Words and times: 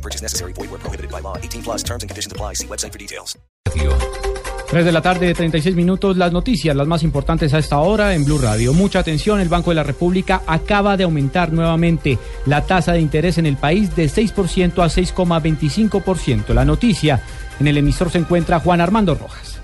Purchase 0.00 0.22
necessary. 0.22 0.52
Void 0.54 0.70
where 0.70 0.80
prohibited 0.80 1.10
by 1.10 1.20
law. 1.20 1.36
18 1.36 1.62
plus 1.62 1.82
terms 1.82 2.02
and 2.02 2.08
conditions 2.08 2.32
apply. 2.32 2.54
See 2.54 2.66
website 2.66 2.92
for 2.92 2.98
details. 2.98 3.36
3 4.68 4.84
de 4.84 4.92
la 4.92 5.02
tarde, 5.02 5.34
36 5.34 5.74
minutos. 5.74 6.16
Las 6.16 6.32
noticias, 6.32 6.76
las 6.76 6.86
más 6.86 7.02
importantes 7.02 7.52
a 7.54 7.58
esta 7.58 7.78
hora 7.78 8.14
en 8.14 8.24
Blue 8.24 8.38
Radio. 8.38 8.72
Mucha 8.72 9.00
atención, 9.00 9.40
el 9.40 9.48
Banco 9.48 9.70
de 9.70 9.76
la 9.76 9.82
República 9.82 10.42
acaba 10.46 10.96
de 10.96 11.04
aumentar 11.04 11.52
nuevamente 11.52 12.18
la 12.46 12.64
tasa 12.64 12.92
de 12.92 13.00
interés 13.00 13.38
en 13.38 13.46
el 13.46 13.56
país 13.56 13.94
de 13.96 14.06
6% 14.06 14.82
a 14.82 14.88
6,25%. 14.88 16.54
La 16.54 16.64
noticia, 16.64 17.20
en 17.58 17.66
el 17.66 17.78
emisor 17.78 18.10
se 18.10 18.18
encuentra 18.18 18.60
Juan 18.60 18.80
Armando 18.80 19.14
Rojas. 19.14 19.59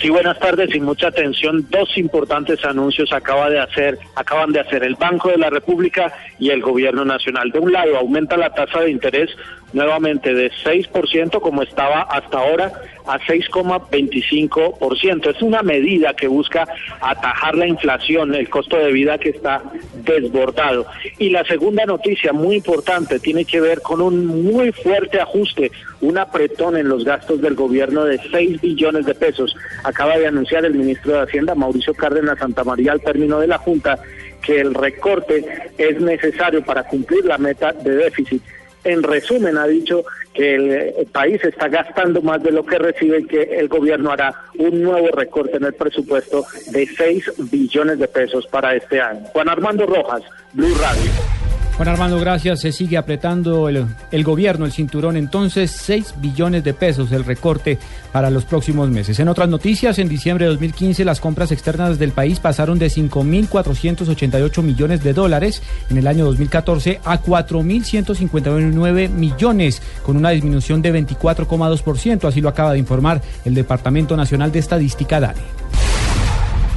Sí, 0.00 0.08
buenas 0.08 0.38
tardes 0.38 0.74
y 0.74 0.80
mucha 0.80 1.08
atención. 1.08 1.66
Dos 1.68 1.98
importantes 1.98 2.64
anuncios 2.64 3.12
acaba 3.12 3.50
de 3.50 3.60
hacer, 3.60 3.98
acaban 4.14 4.50
de 4.50 4.60
hacer 4.60 4.82
el 4.82 4.94
Banco 4.94 5.28
de 5.28 5.36
la 5.36 5.50
República 5.50 6.10
y 6.38 6.48
el 6.48 6.62
Gobierno 6.62 7.04
Nacional. 7.04 7.50
De 7.50 7.58
un 7.58 7.70
lado, 7.70 7.98
aumenta 7.98 8.38
la 8.38 8.48
tasa 8.48 8.80
de 8.80 8.90
interés 8.90 9.28
nuevamente 9.72 10.34
de 10.34 10.50
6% 10.50 11.40
como 11.40 11.62
estaba 11.62 12.02
hasta 12.02 12.38
ahora 12.38 12.72
a 13.06 13.18
6,25%. 13.18 15.34
Es 15.34 15.42
una 15.42 15.62
medida 15.62 16.14
que 16.14 16.28
busca 16.28 16.66
atajar 17.00 17.56
la 17.56 17.66
inflación, 17.66 18.34
el 18.34 18.48
costo 18.48 18.76
de 18.76 18.92
vida 18.92 19.18
que 19.18 19.30
está 19.30 19.62
desbordado. 20.04 20.86
Y 21.18 21.30
la 21.30 21.44
segunda 21.44 21.84
noticia 21.86 22.32
muy 22.32 22.56
importante 22.56 23.18
tiene 23.18 23.44
que 23.44 23.60
ver 23.60 23.80
con 23.80 24.00
un 24.00 24.44
muy 24.44 24.72
fuerte 24.72 25.20
ajuste, 25.20 25.70
un 26.00 26.18
apretón 26.18 26.76
en 26.76 26.88
los 26.88 27.04
gastos 27.04 27.40
del 27.40 27.54
gobierno 27.54 28.04
de 28.04 28.20
6 28.30 28.60
billones 28.60 29.06
de 29.06 29.14
pesos. 29.14 29.54
Acaba 29.84 30.18
de 30.18 30.26
anunciar 30.26 30.64
el 30.64 30.74
ministro 30.74 31.12
de 31.12 31.22
Hacienda, 31.22 31.54
Mauricio 31.54 31.94
Cárdenas 31.94 32.38
Santa 32.38 32.64
María, 32.64 32.92
al 32.92 33.00
término 33.00 33.40
de 33.40 33.46
la 33.46 33.58
Junta, 33.58 33.98
que 34.42 34.60
el 34.60 34.74
recorte 34.74 35.44
es 35.76 36.00
necesario 36.00 36.64
para 36.64 36.84
cumplir 36.84 37.24
la 37.24 37.38
meta 37.38 37.72
de 37.72 37.96
déficit. 37.96 38.42
En 38.84 39.02
resumen, 39.02 39.58
ha 39.58 39.66
dicho 39.66 40.04
que 40.32 40.54
el, 40.54 41.06
país 41.12 41.42
está 41.44 41.68
gastando 41.68 42.22
más 42.22 42.42
de 42.42 42.52
lo 42.52 42.64
que 42.64 42.78
recibe 42.78 43.20
y 43.20 43.26
que 43.26 43.42
el 43.42 43.68
gobierno 43.68 44.10
hará 44.10 44.34
un 44.58 44.82
nuevo 44.82 45.08
recorte 45.08 45.56
en 45.56 45.64
el 45.64 45.74
presupuesto 45.74 46.44
de 46.70 46.86
6 46.86 47.50
billones 47.50 47.98
de 47.98 48.08
pesos 48.08 48.46
para 48.46 48.74
este 48.74 49.00
año. 49.00 49.24
Juan 49.32 49.48
Armando 49.48 49.86
Rojas, 49.86 50.22
Blue 50.52 50.74
Radio. 50.80 51.39
Juan 51.80 51.88
Armando, 51.88 52.20
gracias. 52.20 52.60
Se 52.60 52.72
sigue 52.72 52.98
apretando 52.98 53.70
el, 53.70 54.22
gobierno, 54.22 54.66
el 54.66 54.72
cinturón. 54.72 55.16
Entonces, 55.16 55.70
6 55.70 56.16
billones 56.18 56.62
de 56.62 56.74
pesos 56.74 57.10
el 57.10 57.24
recorte 57.24 57.78
para 58.12 58.28
los 58.28 58.44
próximos 58.44 58.90
meses. 58.90 59.18
En 59.18 59.28
otras 59.28 59.48
noticias, 59.48 59.98
en 59.98 60.06
diciembre 60.06 60.44
de 60.44 60.50
2015 60.50 61.06
las 61.06 61.20
compras 61.20 61.52
externas 61.52 61.98
del 61.98 62.12
país 62.12 62.38
pasaron 62.38 62.78
de 62.78 62.88
5.488 62.88 64.62
millones 64.62 65.02
de 65.02 65.14
dólares 65.14 65.62
en 65.88 65.96
el 65.96 66.06
año 66.06 66.26
2014 66.26 67.00
a 67.02 67.22
4.159 67.22 69.08
millones, 69.08 69.80
con 70.04 70.18
una 70.18 70.28
disminución 70.32 70.82
de 70.82 70.92
24,2%. 70.92 72.28
Así 72.28 72.42
lo 72.42 72.50
acaba 72.50 72.74
de 72.74 72.78
informar 72.78 73.22
el 73.46 73.54
Departamento 73.54 74.18
Nacional 74.18 74.52
de 74.52 74.58
Estadística, 74.58 75.18
DANE. 75.18 75.59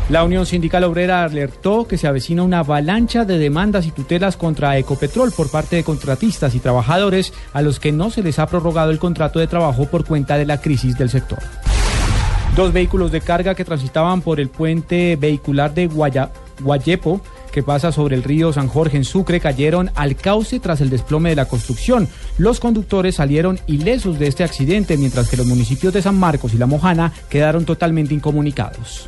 La 0.09 0.25
Unión 0.25 0.45
Sindical 0.45 0.83
Obrera 0.83 1.23
alertó 1.23 1.87
que 1.87 1.97
se 1.97 2.07
avecina 2.07 2.43
una 2.43 2.59
avalancha 2.59 3.23
de 3.23 3.37
demandas 3.37 3.86
y 3.86 3.91
tutelas 3.91 4.36
contra 4.36 4.77
Ecopetrol 4.77 5.31
por 5.31 5.49
parte 5.49 5.77
de 5.77 5.83
contratistas 5.83 6.55
y 6.55 6.59
trabajadores 6.59 7.33
a 7.53 7.61
los 7.61 7.80
que 7.80 7.93
no 7.93 8.09
se 8.09 8.21
les 8.21 8.37
ha 8.37 8.47
prorrogado 8.47 8.92
el 8.92 8.99
contrato 8.99 9.39
de 9.39 9.47
trabajo 9.47 9.86
por 9.86 10.05
cuenta 10.05 10.37
de 10.37 10.45
la 10.45 10.59
crisis 10.59 10.97
del 10.97 11.09
sector. 11.09 11.39
Dos 12.55 12.73
vehículos 12.73 13.11
de 13.11 13.21
carga 13.21 13.55
que 13.55 13.65
transitaban 13.65 14.21
por 14.21 14.39
el 14.39 14.49
puente 14.49 15.15
vehicular 15.15 15.73
de 15.73 15.87
Guaya, 15.87 16.31
Guayepo 16.61 17.21
que 17.53 17.63
pasa 17.63 17.92
sobre 17.92 18.15
el 18.15 18.23
río 18.23 18.52
San 18.52 18.67
Jorge 18.67 18.97
en 18.97 19.05
Sucre 19.05 19.39
cayeron 19.39 19.92
al 19.95 20.15
cauce 20.15 20.59
tras 20.59 20.81
el 20.81 20.89
desplome 20.89 21.30
de 21.30 21.36
la 21.36 21.45
construcción. 21.45 22.09
Los 22.37 22.59
conductores 22.59 23.15
salieron 23.15 23.59
ilesos 23.67 24.17
de 24.17 24.27
este 24.27 24.43
accidente, 24.43 24.97
mientras 24.97 25.30
que 25.30 25.37
los 25.37 25.45
municipios 25.45 25.93
de 25.93 26.02
San 26.02 26.17
Marcos 26.17 26.53
y 26.53 26.58
La 26.58 26.65
Mojana 26.65 27.13
quedaron 27.30 27.63
totalmente 27.63 28.13
incomunicados. 28.13 29.05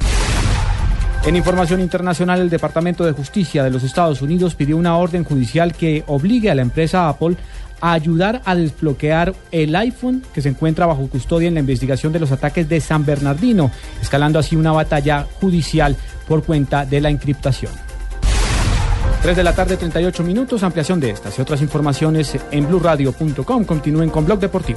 En 1.25 1.36
información 1.36 1.81
internacional, 1.81 2.40
el 2.40 2.52
Departamento 2.52 3.03
de 3.03 3.12
Justicia 3.12 3.63
de 3.63 3.72
los 3.72 3.84
Estados 3.84 4.22
Unidos 4.22 4.53
pidió 4.53 4.78
una 4.78 4.96
orden 4.96 5.24
judicial 5.24 5.74
que 5.74 6.03
obligue 6.06 6.52
a 6.52 6.56
la 6.56 6.62
empresa 6.62 7.09
Apple 7.09 7.36
a 7.81 7.94
ayudar 7.94 8.44
a 8.46 8.53
desbloquear 8.53 9.34
el 9.52 9.75
iPhone 9.75 10.24
que 10.35 10.44
se 10.44 10.50
encuentra 10.50 10.85
bajo 10.85 11.08
custodia 11.08 11.47
en 11.47 11.56
la 11.56 11.62
investigación 11.62 12.14
de 12.14 12.19
los 12.19 12.31
ataques 12.31 12.69
de 12.69 12.80
San 12.80 13.06
Bernardino, 13.06 13.72
escalando 14.00 14.38
así 14.38 14.56
una 14.56 14.72
batalla 14.72 15.25
judicial 15.41 15.96
por 16.28 16.44
cuenta 16.44 16.85
de 16.85 17.02
la 17.02 17.09
encriptación. 17.09 17.72
3 19.24 19.35
de 19.35 19.44
la 19.44 19.56
tarde, 19.56 19.78
38 19.78 20.24
minutos, 20.24 20.62
ampliación 20.62 21.00
de 21.00 21.09
estas 21.09 21.40
y 21.40 21.41
otras 21.41 21.59
informaciones 21.59 22.38
en 22.52 22.68
blurradio.com. 22.68 23.66
Continúen 23.66 24.12
con 24.12 24.24
Blog 24.24 24.40
Deportivo. 24.40 24.74